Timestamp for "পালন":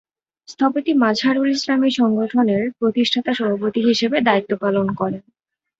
4.57-4.87